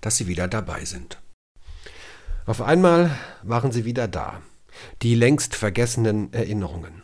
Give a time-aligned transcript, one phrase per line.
[0.00, 1.20] dass sie wieder dabei sind.
[2.46, 3.10] Auf einmal
[3.42, 4.40] waren sie wieder da,
[5.02, 7.02] die längst vergessenen Erinnerungen.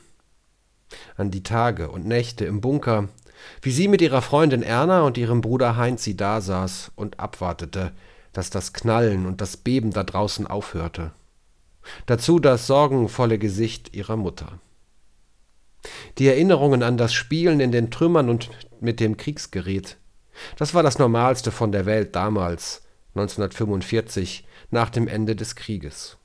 [1.16, 3.08] An die Tage und Nächte im Bunker,
[3.62, 7.92] wie sie mit ihrer Freundin Erna und ihrem Bruder Heinz sie da saß und abwartete,
[8.32, 11.12] dass das Knallen und das Beben da draußen aufhörte.
[12.06, 14.60] Dazu das sorgenvolle Gesicht ihrer Mutter.
[16.18, 19.96] Die Erinnerungen an das Spielen in den Trümmern und mit dem Kriegsgerät.
[20.56, 22.82] Das war das Normalste von der Welt damals,
[23.14, 26.16] 1945, nach dem Ende des Krieges.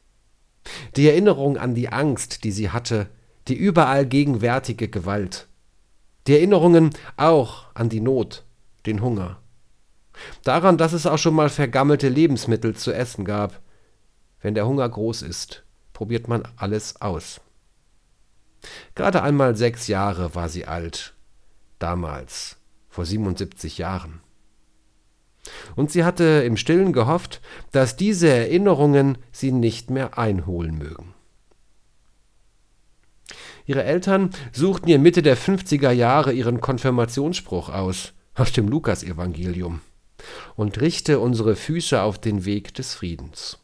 [0.95, 3.07] Die Erinnerung an die Angst, die sie hatte,
[3.47, 5.47] die überall gegenwärtige Gewalt.
[6.27, 8.43] Die Erinnerungen auch an die Not,
[8.85, 9.37] den Hunger.
[10.43, 13.61] Daran, dass es auch schon mal vergammelte Lebensmittel zu essen gab.
[14.41, 15.63] Wenn der Hunger groß ist,
[15.93, 17.41] probiert man alles aus.
[18.95, 21.13] Gerade einmal sechs Jahre war sie alt,
[21.77, 22.57] damals,
[22.95, 24.21] vor 77 Jahren.
[25.75, 27.41] Und sie hatte im stillen gehofft,
[27.73, 31.13] dass diese Erinnerungen sie nicht mehr einholen mögen.
[33.65, 39.81] Ihre Eltern suchten ihr Mitte der 50er Jahre ihren Konfirmationsspruch aus, aus dem Lukasevangelium,
[40.55, 43.59] und richte unsere Füße auf den Weg des Friedens.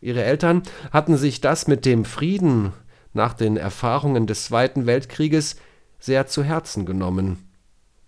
[0.00, 2.72] Ihre Eltern hatten sich das mit dem Frieden
[3.12, 5.56] nach den Erfahrungen des Zweiten Weltkrieges
[5.98, 7.49] sehr zu Herzen genommen,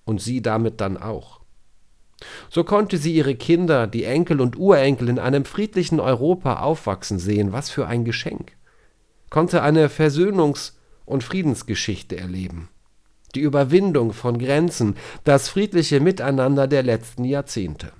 [0.04, 1.40] und sie damit dann auch.
[2.50, 7.52] So konnte sie ihre Kinder, die Enkel und Urenkel in einem friedlichen Europa aufwachsen sehen,
[7.52, 8.52] was für ein Geschenk,
[9.30, 10.72] konnte eine Versöhnungs-
[11.04, 12.68] und Friedensgeschichte erleben,
[13.34, 17.92] die Überwindung von Grenzen, das friedliche Miteinander der letzten Jahrzehnte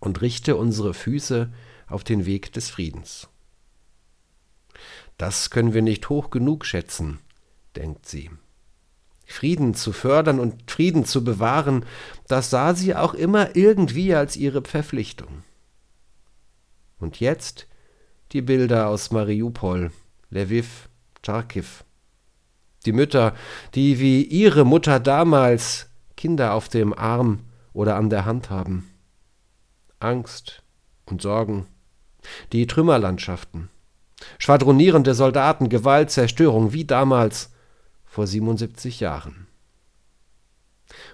[0.00, 1.52] und richte unsere Füße
[1.86, 3.28] auf den Weg des Friedens.
[5.16, 7.18] Das können wir nicht hoch genug schätzen,
[7.74, 8.30] denkt sie.
[9.28, 11.84] Frieden zu fördern und Frieden zu bewahren,
[12.28, 15.44] das sah sie auch immer irgendwie als ihre Verpflichtung.
[16.98, 17.68] Und jetzt
[18.32, 19.92] die Bilder aus Mariupol,
[20.30, 20.88] Lviv,
[21.24, 21.66] Charkiw.
[22.86, 23.34] Die Mütter,
[23.74, 27.40] die wie ihre Mutter damals Kinder auf dem Arm
[27.74, 28.88] oder an der Hand haben.
[30.00, 30.62] Angst
[31.04, 31.66] und Sorgen.
[32.52, 33.68] Die Trümmerlandschaften.
[34.38, 37.52] Schwadronierende Soldaten, Gewalt, Zerstörung, wie damals
[38.18, 39.46] vor 77 Jahren.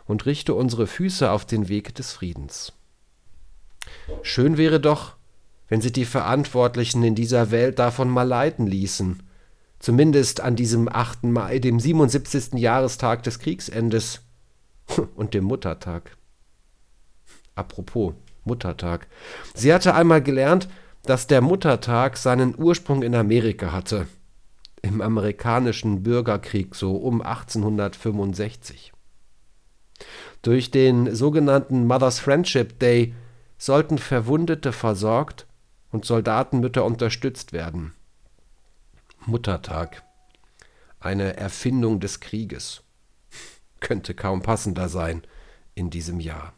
[0.06, 2.72] Und richte unsere Füße auf den Weg des Friedens.
[4.22, 5.16] Schön wäre doch,
[5.68, 9.22] wenn sich die Verantwortlichen in dieser Welt davon mal leiten ließen,
[9.80, 11.24] zumindest an diesem 8.
[11.24, 12.54] Mai, dem 77.
[12.54, 14.22] Jahrestag des Kriegsendes
[15.14, 16.16] und dem Muttertag.
[17.54, 18.14] Apropos
[18.44, 19.08] Muttertag.
[19.52, 20.70] Sie hatte einmal gelernt,
[21.02, 24.06] dass der Muttertag seinen Ursprung in Amerika hatte,
[24.94, 28.92] im amerikanischen Bürgerkrieg so um 1865.
[30.42, 33.14] Durch den sogenannten Mother's Friendship Day
[33.58, 35.46] sollten Verwundete versorgt
[35.90, 37.94] und Soldatenmütter unterstützt werden.
[39.26, 40.02] Muttertag.
[41.00, 42.82] Eine Erfindung des Krieges.
[43.80, 45.22] Könnte kaum passender sein
[45.74, 46.52] in diesem Jahr.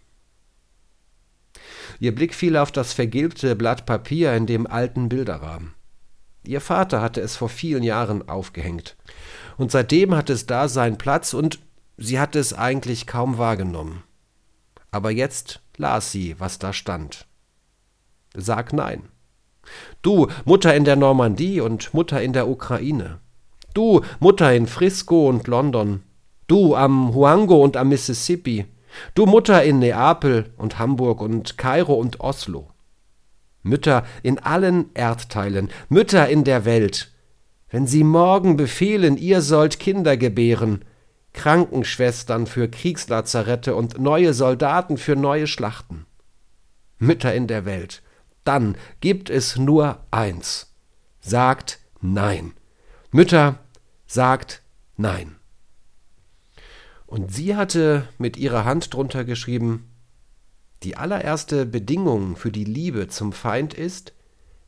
[2.01, 5.76] Ihr Blick fiel auf das vergilbte Blatt Papier in dem alten Bilderrahmen.
[6.47, 8.97] Ihr Vater hatte es vor vielen Jahren aufgehängt.
[9.57, 11.59] Und seitdem hatte es da seinen Platz und
[11.97, 14.03] sie hatte es eigentlich kaum wahrgenommen.
[14.91, 17.27] Aber jetzt las sie, was da stand.
[18.35, 19.03] Sag nein.
[20.03, 23.19] Du, Mutter in der Normandie und Mutter in der Ukraine.
[23.75, 26.03] Du, Mutter in Frisco und London.
[26.47, 28.67] Du am Huango und am Mississippi.
[29.15, 32.71] Du Mutter in Neapel und Hamburg und Kairo und Oslo.
[33.67, 37.13] Mütter in allen Erdteilen, Mütter in der Welt,
[37.69, 40.85] wenn sie morgen befehlen, ihr sollt Kinder gebären,
[41.33, 46.07] Krankenschwestern für Kriegslazarette und neue Soldaten für neue Schlachten.
[46.99, 48.03] Mütter in der Welt,
[48.45, 50.75] dann gibt es nur eins.
[51.21, 52.53] Sagt Nein.
[53.11, 53.59] Mütter,
[54.07, 54.63] sagt
[54.97, 55.37] Nein.
[57.07, 59.91] Und sie hatte mit ihrer Hand drunter geschrieben,
[60.83, 64.13] die allererste Bedingung für die Liebe zum Feind ist,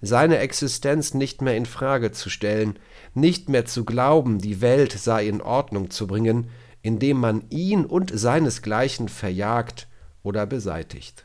[0.01, 2.79] seine Existenz nicht mehr in Frage zu stellen,
[3.15, 6.51] nicht mehr zu glauben, die Welt sei in Ordnung zu bringen,
[6.83, 9.89] indem man ihn und seinesgleichen verjagt
[10.23, 11.25] oder beseitigt.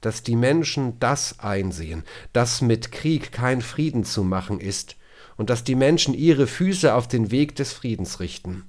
[0.00, 4.96] Dass die Menschen das einsehen, dass mit Krieg kein Frieden zu machen ist,
[5.36, 8.64] und dass die Menschen ihre Füße auf den Weg des Friedens richten.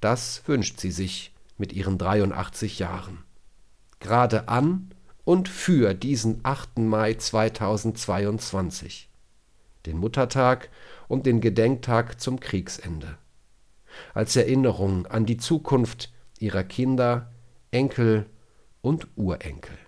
[0.00, 1.31] Das wünscht sie sich
[1.62, 3.22] mit ihren 83 Jahren.
[4.00, 4.90] Gerade an
[5.22, 6.80] und für diesen 8.
[6.80, 9.08] Mai 2022,
[9.86, 10.70] den Muttertag
[11.06, 13.16] und den Gedenktag zum Kriegsende.
[14.12, 17.30] Als Erinnerung an die Zukunft ihrer Kinder,
[17.70, 18.26] Enkel
[18.80, 19.78] und Urenkel.